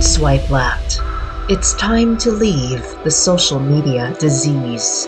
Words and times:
Swipe 0.00 0.48
left. 0.48 0.98
It's 1.50 1.74
time 1.74 2.16
to 2.18 2.30
leave 2.30 2.82
the 3.04 3.10
social 3.10 3.60
media 3.60 4.16
disease. 4.18 5.06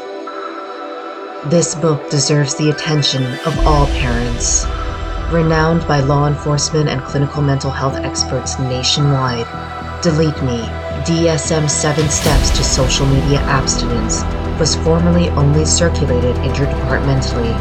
This 1.47 1.75
book 1.75 2.11
deserves 2.11 2.57
the 2.57 2.69
attention 2.69 3.25
of 3.47 3.67
all 3.67 3.87
parents. 3.87 4.67
Renowned 5.33 5.89
by 5.89 6.01
law 6.01 6.27
enforcement 6.27 6.91
and 6.91 7.01
clinical 7.05 7.41
mental 7.41 7.71
health 7.71 7.97
experts 7.97 8.59
nationwide, 8.59 9.47
Delete 10.03 10.43
Me 10.43 10.61
DSM 11.07 11.71
7 11.71 12.11
Steps 12.11 12.51
to 12.51 12.63
Social 12.63 13.07
Media 13.07 13.39
Abstinence 13.45 14.23
was 14.61 14.77
formerly 14.77 15.31
only 15.31 15.65
circulated 15.65 16.37
interdepartmentally. 16.37 17.53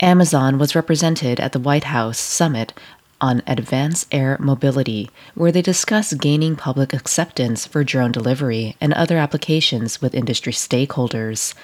Amazon 0.00 0.58
was 0.58 0.74
represented 0.76 1.40
at 1.40 1.52
the 1.52 1.58
White 1.58 1.84
House 1.84 2.18
Summit 2.18 2.72
on 3.20 3.42
Advanced 3.46 4.06
Air 4.12 4.36
Mobility, 4.38 5.10
where 5.34 5.50
they 5.50 5.62
discuss 5.62 6.12
gaining 6.14 6.54
public 6.54 6.92
acceptance 6.92 7.66
for 7.66 7.82
drone 7.82 8.12
delivery 8.12 8.76
and 8.80 8.92
other 8.92 9.18
applications 9.18 10.00
with 10.00 10.14
industry 10.14 10.52
stakeholders. 10.52 11.54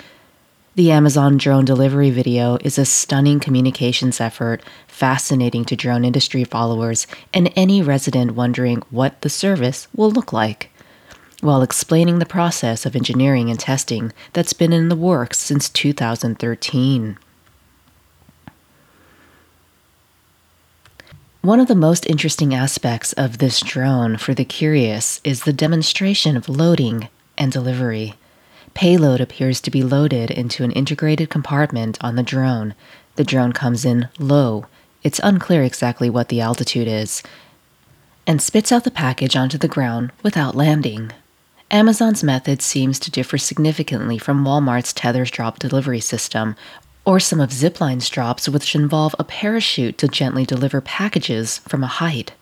The 0.77 0.91
Amazon 0.91 1.37
drone 1.37 1.65
delivery 1.65 2.11
video 2.11 2.59
is 2.63 2.79
a 2.79 2.85
stunning 2.85 3.39
communications 3.39 4.21
effort, 4.21 4.61
fascinating 4.89 5.65
to 5.67 5.77
drone 5.77 6.05
industry 6.05 6.43
followers 6.43 7.07
and 7.33 7.53
any 7.55 7.81
resident 7.81 8.33
wondering 8.33 8.83
what 8.91 9.21
the 9.21 9.31
service 9.31 9.87
will 9.95 10.11
look 10.11 10.33
like, 10.33 10.71
while 11.41 11.63
explaining 11.63 12.19
the 12.19 12.27
process 12.27 12.85
of 12.85 12.97
engineering 12.97 13.51
and 13.51 13.61
testing 13.61 14.13
that's 14.33 14.53
been 14.53 14.73
in 14.73 14.89
the 14.89 14.97
works 14.97 15.39
since 15.39 15.69
2013. 15.69 17.19
One 21.43 21.61
of 21.61 21.69
the 21.69 21.77
most 21.77 22.05
interesting 22.07 22.53
aspects 22.53 23.13
of 23.13 23.39
this 23.39 23.61
drone 23.61 24.17
for 24.17 24.35
the 24.35 24.45
curious 24.45 25.21
is 25.23 25.45
the 25.45 25.53
demonstration 25.53 26.37
of 26.37 26.49
loading 26.49 27.09
and 27.39 27.53
delivery. 27.53 28.15
Payload 28.75 29.21
appears 29.21 29.61
to 29.63 29.71
be 29.71 29.83
loaded 29.83 30.31
into 30.31 30.65
an 30.65 30.73
integrated 30.73 31.31
compartment 31.31 31.97
on 32.01 32.17
the 32.17 32.23
drone. 32.23 32.75
The 33.17 33.25
drone 33.25 33.53
comes 33.53 33.85
in 33.85 34.09
low, 34.19 34.67
it's 35.05 35.21
unclear 35.23 35.63
exactly 35.63 36.09
what 36.09 36.29
the 36.29 36.41
altitude 36.41 36.89
is, 36.89 37.23
and 38.27 38.41
spits 38.41 38.73
out 38.73 38.85
the 38.85 38.91
package 38.91 39.37
onto 39.37 39.59
the 39.59 39.69
ground 39.69 40.11
without 40.23 40.57
landing. 40.57 41.13
Amazon's 41.71 42.25
method 42.25 42.63
seems 42.63 42.99
to 42.99 43.11
differ 43.11 43.37
significantly 43.37 44.17
from 44.17 44.45
Walmart's 44.45 44.93
Tethers 44.93 45.31
drop 45.31 45.59
delivery 45.59 46.01
system, 46.01 46.57
or 47.05 47.21
some 47.21 47.41
of 47.41 47.51
Zipline's 47.51 48.09
drops, 48.09 48.49
which 48.49 48.75
involve 48.75 49.15
a 49.19 49.25
parachute 49.25 49.99
to 49.99 50.09
gently 50.09 50.47
deliver 50.47 50.81
packages 50.81 51.59
from 51.59 51.85
a 51.85 51.89
height. 51.89 52.33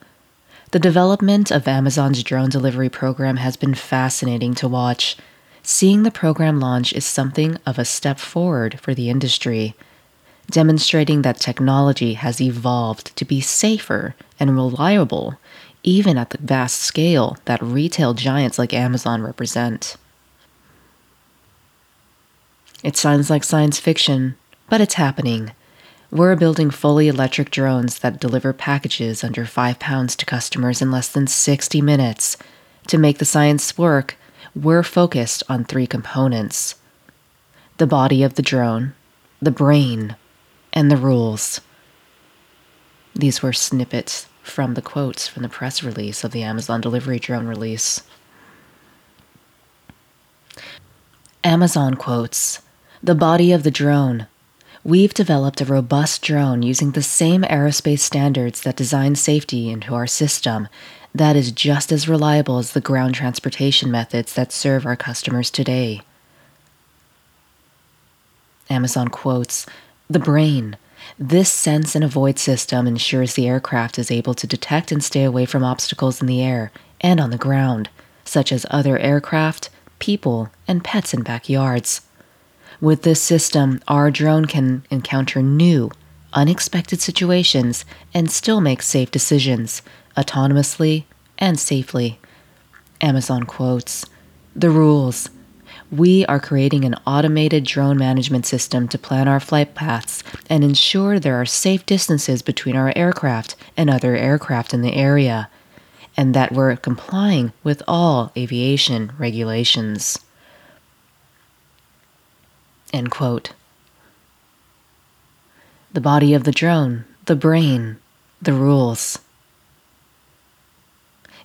The 0.71 0.79
development 0.79 1.51
of 1.51 1.67
Amazon's 1.67 2.23
drone 2.23 2.49
delivery 2.49 2.89
program 2.89 3.39
has 3.39 3.57
been 3.57 3.75
fascinating 3.75 4.55
to 4.55 4.69
watch. 4.69 5.17
Seeing 5.63 6.03
the 6.03 6.11
program 6.11 6.59
launch 6.59 6.93
is 6.93 7.05
something 7.05 7.57
of 7.65 7.79
a 7.79 7.85
step 7.85 8.19
forward 8.19 8.81
for 8.81 8.95
the 8.95 9.09
industry, 9.09 9.75
demonstrating 10.51 11.23
that 11.23 11.39
technology 11.39 12.15
has 12.15 12.41
evolved 12.41 13.15
to 13.17 13.25
be 13.25 13.41
safer 13.41 14.15
and 14.41 14.57
reliable, 14.57 15.39
even 15.85 16.19
at 16.19 16.31
the 16.31 16.39
vast 16.39 16.81
scale 16.81 17.37
that 17.45 17.63
retail 17.63 18.13
giants 18.13 18.59
like 18.59 18.75
Amazon 18.75 19.23
represent. 19.23 19.97
It 22.83 22.97
sounds 22.97 23.31
like 23.31 23.45
science 23.45 23.79
fiction, 23.79 24.37
but 24.69 24.81
it's 24.81 24.95
happening. 24.95 25.53
We're 26.11 26.35
building 26.35 26.71
fully 26.71 27.07
electric 27.07 27.51
drones 27.51 28.01
that 28.01 28.21
deliver 28.21 28.53
packages 28.53 29.23
under 29.23 29.47
5 29.47 29.79
pounds 29.79 30.17
to 30.17 30.27
customers 30.27 30.83
in 30.83 30.91
less 30.91 31.09
than 31.09 31.29
60 31.29 31.81
minutes. 31.81 32.37
To 32.89 32.99
make 32.99 33.19
the 33.19 33.25
science 33.25 33.79
work, 33.79 34.17
we're 34.55 34.83
focused 34.83 35.43
on 35.49 35.65
three 35.65 35.87
components 35.87 36.77
the 37.79 37.87
body 37.87 38.23
of 38.23 38.35
the 38.35 38.43
drone, 38.43 38.95
the 39.41 39.51
brain, 39.51 40.15
and 40.73 40.91
the 40.91 40.97
rules. 40.97 41.61
These 43.15 43.43
were 43.43 43.53
snippets 43.53 44.29
from 44.43 44.75
the 44.75 44.83
quotes 44.83 45.27
from 45.27 45.43
the 45.43 45.49
press 45.49 45.83
release 45.83 46.23
of 46.23 46.33
the 46.33 46.43
Amazon 46.43 46.81
delivery 46.81 47.19
drone 47.19 47.47
release. 47.47 48.03
Amazon 51.43 51.95
quotes 51.95 52.61
The 53.03 53.15
body 53.15 53.53
of 53.53 53.63
the 53.63 53.71
drone. 53.71 54.27
We've 54.85 55.15
developed 55.15 55.61
a 55.61 55.65
robust 55.65 56.23
drone 56.23 56.63
using 56.63 56.91
the 56.91 57.03
same 57.03 57.43
aerospace 57.43 58.01
standards 58.01 58.63
that 58.63 58.77
design 58.77 59.15
safety 59.15 59.71
into 59.71 59.95
our 59.95 60.07
system 60.07 60.69
that 61.15 61.37
is 61.37 61.53
just 61.53 61.93
as 61.93 62.09
reliable 62.09 62.59
as 62.59 62.73
the 62.73 62.81
ground 62.81 63.15
transportation 63.15 63.91
methods 63.91 64.35
that 64.35 64.53
serve 64.53 64.87
our 64.87 64.97
customers 64.97 65.51
today. 65.51 66.01
Amazon 68.71 69.09
quotes 69.09 69.67
The 70.09 70.19
brain. 70.19 70.77
This 71.19 71.53
sense 71.53 71.95
and 71.95 72.05
avoid 72.05 72.39
system 72.39 72.87
ensures 72.87 73.35
the 73.35 73.49
aircraft 73.49 73.99
is 73.99 74.11
able 74.11 74.35
to 74.35 74.47
detect 74.47 74.91
and 74.91 75.05
stay 75.05 75.25
away 75.25 75.45
from 75.45 75.65
obstacles 75.65 76.21
in 76.21 76.27
the 76.27 76.43
air 76.43 76.73
and 77.01 77.21
on 77.21 77.31
the 77.31 77.37
ground, 77.37 77.91
such 78.25 78.53
as 78.53 78.65
other 78.71 78.99
aircraft, 78.99 79.69
people, 79.99 80.51
and 80.67 80.85
pets 80.85 81.13
in 81.13 81.23
backyards. 81.23 82.01
With 82.81 83.03
this 83.03 83.21
system, 83.21 83.81
our 83.87 84.11
drone 84.11 84.47
can 84.47 84.85
encounter 84.91 85.43
new, 85.43 85.91
unexpected 86.33 87.01
situations 87.01 87.85
and 88.15 88.31
still 88.31 88.61
make 88.61 88.81
safe 88.83 89.11
decisions, 89.11 89.83
autonomously 90.17 91.05
and 91.39 91.59
safely. 91.59 92.19
Amazon 93.01 93.45
quotes 93.45 94.07
The 94.55 94.71
rules. 94.71 95.29
We 95.91 96.25
are 96.27 96.41
creating 96.41 96.85
an 96.85 96.95
automated 97.07 97.65
drone 97.65 97.99
management 97.99 98.47
system 98.47 98.89
to 98.89 98.99
plan 98.99 99.29
our 99.29 99.41
flight 99.41 99.75
paths 99.75 100.25
and 100.49 100.65
ensure 100.65 101.19
there 101.19 101.39
are 101.39 101.45
safe 101.45 101.85
distances 101.85 102.41
between 102.41 102.77
our 102.77 102.95
aircraft 102.97 103.57
and 103.77 103.91
other 103.91 104.17
aircraft 104.17 104.73
in 104.73 104.81
the 104.81 104.95
area, 104.95 105.51
and 106.17 106.35
that 106.35 106.53
we're 106.53 106.77
complying 106.77 107.53
with 107.63 107.83
all 107.87 108.33
aviation 108.37 109.13
regulations. 109.19 110.19
End 112.93 113.11
quote. 113.11 113.53
The 115.93 116.01
body 116.01 116.33
of 116.33 116.45
the 116.45 116.53
drone, 116.53 117.05
the 117.27 117.37
brain, 117.37 117.99
the 118.41 118.55
rules. 118.55 119.19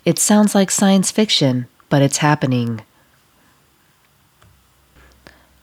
It 0.08 0.20
sounds 0.20 0.56
like 0.56 0.72
science 0.72 1.12
fiction, 1.12 1.68
but 1.90 2.02
it's 2.02 2.20
happening. 2.20 2.80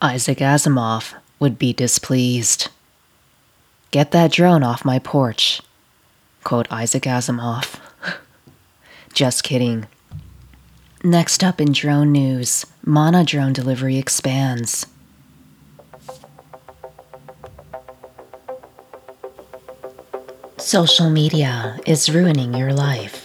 Isaac 0.03 0.37
Asimov 0.37 1.15
would 1.41 1.59
be 1.59 1.73
displeased. 1.73 2.69
Get 3.91 4.11
that 4.11 4.33
drone 4.33 4.63
off 4.63 4.85
my 4.85 4.99
porch. 4.99 5.63
Quote 6.45 6.71
Isaac 6.71 7.05
Asimov. 7.05 7.81
Just 9.15 9.45
kidding. 9.45 9.87
Next 11.03 11.43
up 11.43 11.59
in 11.59 11.73
drone 11.73 12.13
news, 12.13 12.67
Manna 12.85 13.25
drone 13.25 13.55
delivery 13.55 13.97
expands. 13.97 14.85
Social 20.59 21.09
media 21.09 21.81
is 21.87 22.11
ruining 22.11 22.53
your 22.53 22.75
life, 22.75 23.24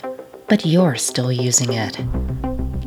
but 0.49 0.65
you're 0.65 0.95
still 0.95 1.31
using 1.31 1.73
it. 1.73 1.93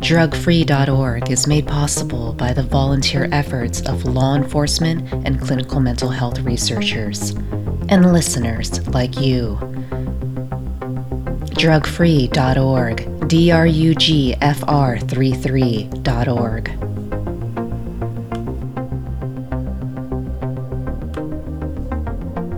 Drugfree.org 0.03 1.31
is 1.31 1.47
made 1.47 1.69
possible 1.69 2.33
by 2.33 2.53
the 2.53 2.65
volunteer 2.65 3.29
efforts 3.31 3.81
of 3.83 4.05
law 4.05 4.35
enforcement 4.35 5.11
and 5.25 5.41
clinical 5.41 5.79
mental 5.79 6.09
health 6.09 6.41
researchers, 6.41 7.31
and 7.89 8.13
listeners 8.13 8.85
like 8.89 9.21
you. 9.21 9.59
Drugfree.org, 11.55 13.29
D 13.29 13.53
R 13.53 13.67
U 13.67 13.95
G 13.95 14.35
F 14.41 14.65
R 14.67 14.97
33.org. 14.97 16.83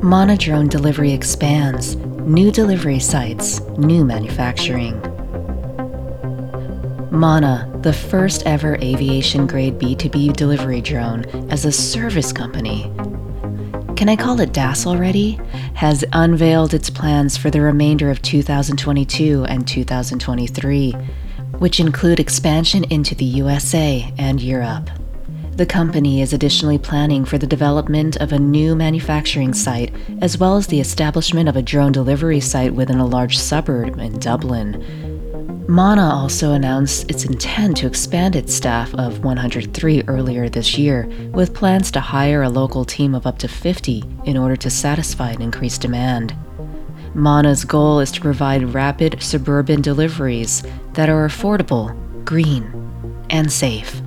Manna 0.02 0.36
drone 0.38 0.68
delivery 0.68 1.12
expands. 1.12 1.96
New 2.26 2.50
delivery 2.50 3.00
sites, 3.00 3.60
new 3.76 4.02
manufacturing. 4.02 4.98
Manna, 7.10 7.70
the 7.82 7.92
first 7.92 8.44
ever 8.46 8.76
aviation 8.76 9.46
grade 9.46 9.78
B2B 9.78 10.34
delivery 10.34 10.80
drone 10.80 11.26
as 11.50 11.66
a 11.66 11.70
service 11.70 12.32
company. 12.32 12.90
Can 13.94 14.08
I 14.08 14.16
call 14.16 14.40
it 14.40 14.54
DAS 14.54 14.86
already? 14.86 15.32
Has 15.74 16.02
unveiled 16.12 16.72
its 16.72 16.88
plans 16.88 17.36
for 17.36 17.50
the 17.50 17.60
remainder 17.60 18.10
of 18.10 18.22
2022 18.22 19.44
and 19.44 19.68
2023, 19.68 20.92
which 21.58 21.78
include 21.78 22.20
expansion 22.20 22.84
into 22.84 23.14
the 23.14 23.26
USA 23.26 24.10
and 24.16 24.40
Europe. 24.40 24.88
The 25.56 25.66
company 25.66 26.20
is 26.20 26.32
additionally 26.32 26.78
planning 26.78 27.24
for 27.24 27.38
the 27.38 27.46
development 27.46 28.16
of 28.16 28.32
a 28.32 28.38
new 28.40 28.74
manufacturing 28.74 29.54
site, 29.54 29.94
as 30.20 30.36
well 30.36 30.56
as 30.56 30.66
the 30.66 30.80
establishment 30.80 31.48
of 31.48 31.54
a 31.54 31.62
drone 31.62 31.92
delivery 31.92 32.40
site 32.40 32.74
within 32.74 32.98
a 32.98 33.06
large 33.06 33.38
suburb 33.38 33.96
in 34.00 34.18
Dublin. 34.18 35.64
Manna 35.68 36.10
also 36.12 36.52
announced 36.54 37.08
its 37.08 37.24
intent 37.24 37.76
to 37.76 37.86
expand 37.86 38.34
its 38.34 38.52
staff 38.52 38.92
of 38.96 39.22
103 39.22 40.02
earlier 40.08 40.48
this 40.48 40.76
year, 40.76 41.08
with 41.30 41.54
plans 41.54 41.92
to 41.92 42.00
hire 42.00 42.42
a 42.42 42.48
local 42.48 42.84
team 42.84 43.14
of 43.14 43.24
up 43.24 43.38
to 43.38 43.46
50 43.46 44.02
in 44.24 44.36
order 44.36 44.56
to 44.56 44.68
satisfy 44.68 45.30
an 45.30 45.40
increased 45.40 45.80
demand. 45.80 46.34
Manna's 47.14 47.64
goal 47.64 48.00
is 48.00 48.10
to 48.10 48.20
provide 48.20 48.74
rapid 48.74 49.22
suburban 49.22 49.82
deliveries 49.82 50.64
that 50.94 51.08
are 51.08 51.28
affordable, 51.28 51.94
green, 52.24 52.64
and 53.30 53.52
safe. 53.52 54.02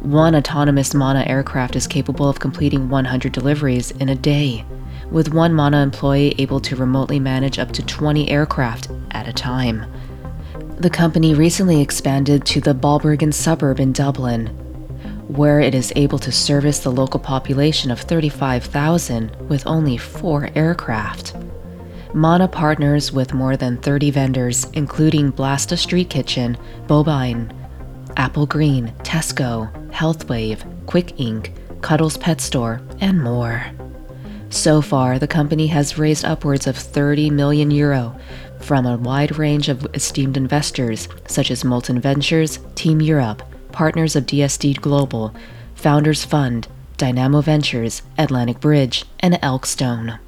One 0.00 0.34
autonomous 0.34 0.94
Manna 0.94 1.24
aircraft 1.26 1.76
is 1.76 1.86
capable 1.86 2.26
of 2.26 2.40
completing 2.40 2.88
100 2.88 3.32
deliveries 3.32 3.90
in 3.90 4.08
a 4.08 4.14
day, 4.14 4.64
with 5.10 5.34
one 5.34 5.54
Manna 5.54 5.82
employee 5.82 6.34
able 6.38 6.58
to 6.60 6.74
remotely 6.74 7.20
manage 7.20 7.58
up 7.58 7.72
to 7.72 7.84
20 7.84 8.30
aircraft 8.30 8.88
at 9.10 9.28
a 9.28 9.32
time. 9.32 9.84
The 10.78 10.88
company 10.88 11.34
recently 11.34 11.82
expanded 11.82 12.46
to 12.46 12.62
the 12.62 12.72
Balbriggan 12.72 13.34
suburb 13.34 13.78
in 13.78 13.92
Dublin, 13.92 14.46
where 15.28 15.60
it 15.60 15.74
is 15.74 15.92
able 15.96 16.18
to 16.20 16.32
service 16.32 16.78
the 16.78 16.90
local 16.90 17.20
population 17.20 17.90
of 17.90 18.00
35,000 18.00 19.36
with 19.50 19.66
only 19.66 19.98
four 19.98 20.48
aircraft. 20.54 21.36
Manna 22.14 22.48
partners 22.48 23.12
with 23.12 23.34
more 23.34 23.54
than 23.54 23.76
30 23.76 24.12
vendors, 24.12 24.64
including 24.72 25.30
Blasta 25.30 25.76
Street 25.76 26.08
Kitchen, 26.08 26.56
Bobine, 26.86 27.52
Apple 28.16 28.46
Green, 28.46 28.94
Tesco, 29.02 29.70
Healthwave, 29.92 30.86
Quick 30.86 31.18
Ink, 31.20 31.52
Cuddles 31.80 32.16
Pet 32.16 32.40
Store, 32.40 32.80
and 33.00 33.22
more. 33.22 33.64
So 34.50 34.82
far, 34.82 35.18
the 35.18 35.28
company 35.28 35.68
has 35.68 35.98
raised 35.98 36.24
upwards 36.24 36.66
of 36.66 36.76
30 36.76 37.30
million 37.30 37.70
euro 37.70 38.18
from 38.58 38.84
a 38.84 38.96
wide 38.96 39.38
range 39.38 39.68
of 39.68 39.86
esteemed 39.94 40.36
investors 40.36 41.08
such 41.26 41.50
as 41.50 41.64
Molten 41.64 42.00
Ventures, 42.00 42.58
Team 42.74 43.00
Europe, 43.00 43.42
partners 43.72 44.16
of 44.16 44.26
DST 44.26 44.80
Global, 44.80 45.34
Founders 45.76 46.24
Fund, 46.24 46.68
Dynamo 46.96 47.40
Ventures, 47.40 48.02
Atlantic 48.18 48.60
Bridge, 48.60 49.04
and 49.20 49.34
Elkstone. 49.34 50.18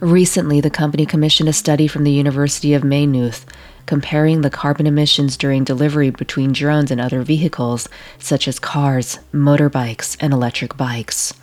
Recently, 0.00 0.60
the 0.60 0.70
company 0.70 1.04
commissioned 1.04 1.48
a 1.48 1.52
study 1.52 1.86
from 1.86 2.04
the 2.04 2.10
University 2.10 2.72
of 2.72 2.82
Maynooth 2.82 3.44
comparing 3.90 4.42
the 4.42 4.50
carbon 4.50 4.86
emissions 4.86 5.36
during 5.36 5.64
delivery 5.64 6.10
between 6.10 6.52
drones 6.52 6.92
and 6.92 7.00
other 7.00 7.22
vehicles, 7.22 7.88
such 8.20 8.46
as 8.46 8.60
cars, 8.60 9.18
motorbikes, 9.34 10.16
and 10.20 10.32
electric 10.32 10.76
bikes. 10.76 11.34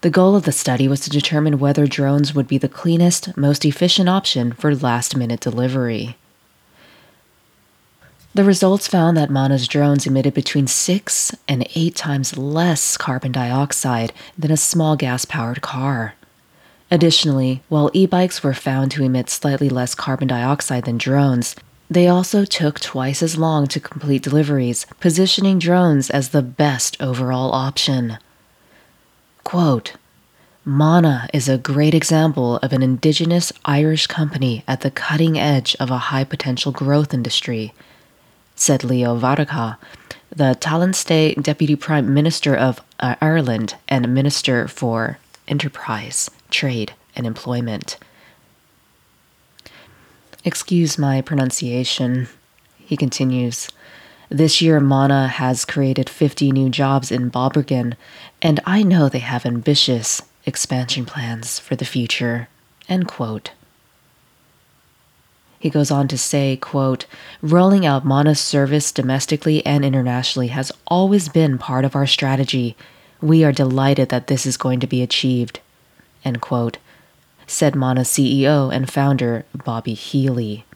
The 0.00 0.08
goal 0.08 0.36
of 0.36 0.44
the 0.44 0.52
study 0.52 0.88
was 0.88 1.00
to 1.00 1.10
determine 1.10 1.58
whether 1.58 1.86
drones 1.86 2.34
would 2.34 2.48
be 2.48 2.56
the 2.56 2.66
cleanest, 2.66 3.36
most 3.36 3.66
efficient 3.66 4.08
option 4.08 4.52
for 4.54 4.74
last 4.74 5.18
minute 5.18 5.40
delivery. 5.40 6.16
The 8.32 8.42
results 8.42 8.88
found 8.88 9.14
that 9.18 9.28
Manna's 9.30 9.68
drones 9.68 10.06
emitted 10.06 10.32
between 10.32 10.66
6 10.66 11.36
and 11.46 11.68
8 11.74 11.94
times 11.94 12.38
less 12.38 12.96
carbon 12.96 13.32
dioxide 13.32 14.14
than 14.38 14.50
a 14.50 14.56
small 14.56 14.96
gas 14.96 15.26
powered 15.26 15.60
car. 15.60 16.14
Additionally, 16.90 17.62
while 17.68 17.90
e 17.92 18.06
bikes 18.06 18.42
were 18.42 18.54
found 18.54 18.90
to 18.92 19.02
emit 19.02 19.30
slightly 19.30 19.68
less 19.68 19.94
carbon 19.94 20.28
dioxide 20.28 20.84
than 20.84 20.98
drones, 20.98 21.56
they 21.90 22.08
also 22.08 22.44
took 22.44 22.80
twice 22.80 23.22
as 23.22 23.36
long 23.36 23.66
to 23.68 23.80
complete 23.80 24.22
deliveries, 24.22 24.86
positioning 25.00 25.58
drones 25.58 26.10
as 26.10 26.30
the 26.30 26.42
best 26.42 27.00
overall 27.00 27.52
option. 27.52 28.18
Quote 29.44 29.94
Manna 30.64 31.28
is 31.34 31.46
a 31.46 31.58
great 31.58 31.94
example 31.94 32.56
of 32.56 32.72
an 32.72 32.82
indigenous 32.82 33.52
Irish 33.66 34.06
company 34.06 34.64
at 34.66 34.80
the 34.80 34.90
cutting 34.90 35.38
edge 35.38 35.76
of 35.78 35.90
a 35.90 36.08
high 36.08 36.24
potential 36.24 36.72
growth 36.72 37.12
industry, 37.12 37.74
said 38.56 38.82
Leo 38.82 39.18
Varadkar, 39.18 39.76
the 40.30 40.56
Taoiseach 40.58 40.94
State 40.94 41.42
Deputy 41.42 41.76
Prime 41.76 42.14
Minister 42.14 42.56
of 42.56 42.80
Ireland 42.98 43.74
and 43.88 44.14
Minister 44.14 44.66
for 44.66 45.18
Enterprise 45.48 46.30
trade, 46.54 46.94
and 47.16 47.26
employment. 47.26 47.98
Excuse 50.44 50.96
my 50.96 51.20
pronunciation. 51.20 52.28
He 52.78 52.96
continues. 52.96 53.68
This 54.28 54.62
year, 54.62 54.78
Manna 54.78 55.26
has 55.26 55.64
created 55.64 56.08
50 56.08 56.52
new 56.52 56.70
jobs 56.70 57.10
in 57.10 57.30
Balbriggan, 57.30 57.94
and 58.40 58.60
I 58.64 58.82
know 58.82 59.08
they 59.08 59.18
have 59.18 59.44
ambitious 59.44 60.22
expansion 60.46 61.04
plans 61.06 61.58
for 61.58 61.74
the 61.74 61.84
future. 61.84 62.48
End 62.88 63.08
quote. 63.08 63.50
He 65.58 65.70
goes 65.70 65.90
on 65.90 66.08
to 66.08 66.18
say, 66.18 66.56
quote, 66.56 67.06
rolling 67.42 67.84
out 67.86 68.06
Manna's 68.06 68.40
service 68.40 68.92
domestically 68.92 69.64
and 69.64 69.84
internationally 69.84 70.48
has 70.48 70.70
always 70.86 71.28
been 71.28 71.58
part 71.58 71.84
of 71.84 71.96
our 71.96 72.06
strategy. 72.06 72.76
We 73.24 73.42
are 73.42 73.52
delighted 73.52 74.10
that 74.10 74.26
this 74.26 74.44
is 74.44 74.58
going 74.58 74.80
to 74.80 74.86
be 74.86 75.00
achieved 75.00 75.60
end 76.26 76.42
quote, 76.42 76.76
said 77.46 77.74
Manna 77.74 78.02
CEO 78.02 78.70
and 78.70 78.90
founder 78.90 79.46
Bobby 79.64 79.94
Healy. 79.94 80.66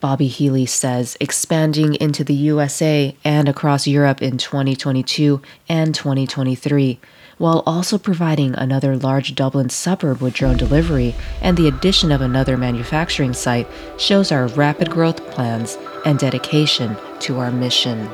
Bobby 0.00 0.26
Healy 0.26 0.66
says 0.66 1.16
expanding 1.18 1.94
into 1.94 2.24
the 2.24 2.34
USA 2.34 3.16
and 3.24 3.48
across 3.48 3.86
Europe 3.86 4.20
in 4.20 4.36
2022 4.36 5.40
and 5.66 5.94
2023, 5.94 7.00
while 7.38 7.62
also 7.64 7.96
providing 7.96 8.54
another 8.54 8.98
large 8.98 9.34
Dublin 9.34 9.70
suburb 9.70 10.20
with 10.20 10.34
drone 10.34 10.58
delivery 10.58 11.14
and 11.40 11.56
the 11.56 11.68
addition 11.68 12.12
of 12.12 12.20
another 12.20 12.58
manufacturing 12.58 13.32
site, 13.32 13.66
shows 13.96 14.30
our 14.30 14.48
rapid 14.48 14.90
growth 14.90 15.26
plans 15.30 15.78
and 16.04 16.18
dedication 16.18 16.98
to 17.20 17.38
our 17.38 17.50
mission. 17.50 18.10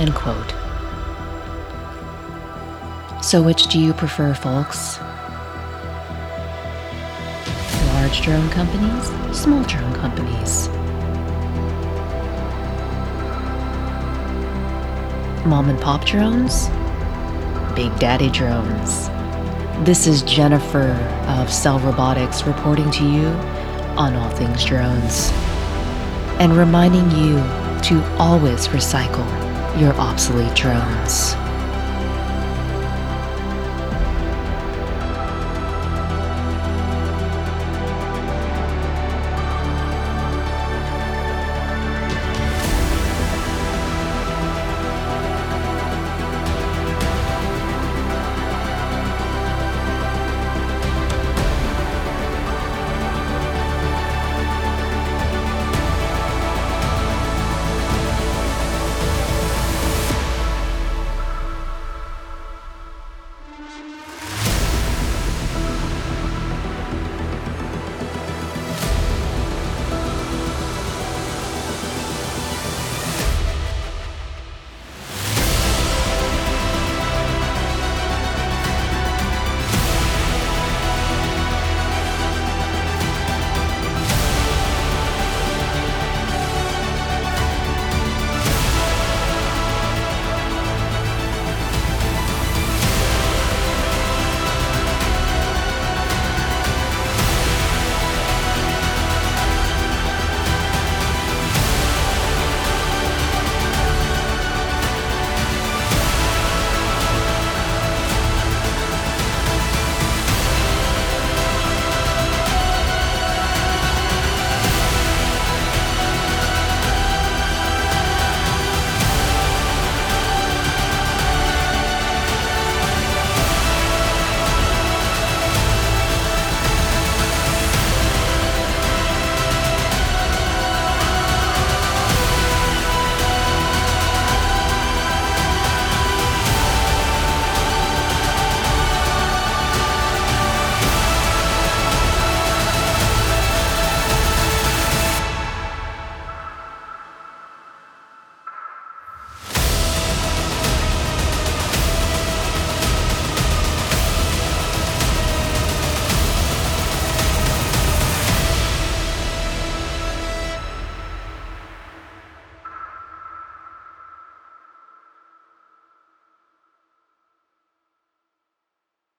End 0.00 0.14
quote. 0.14 0.54
So, 3.22 3.42
which 3.42 3.66
do 3.66 3.78
you 3.78 3.92
prefer, 3.92 4.32
folks? 4.32 4.98
Large 7.92 8.22
drone 8.22 8.48
companies, 8.48 9.38
small 9.38 9.62
drone 9.64 9.92
companies? 9.96 10.68
Mom 15.44 15.68
and 15.68 15.78
pop 15.78 16.06
drones? 16.06 16.68
Big 17.76 17.94
daddy 17.98 18.30
drones? 18.30 19.10
This 19.84 20.06
is 20.06 20.22
Jennifer 20.22 20.92
of 21.28 21.52
Cell 21.52 21.78
Robotics 21.78 22.44
reporting 22.44 22.90
to 22.92 23.04
you 23.04 23.26
on 23.98 24.14
all 24.14 24.30
things 24.30 24.64
drones 24.64 25.30
and 26.40 26.56
reminding 26.56 27.10
you 27.10 27.36
to 27.82 28.02
always 28.18 28.66
recycle 28.68 29.39
your 29.78 29.92
obsolete 29.94 30.54
drones. 30.54 31.34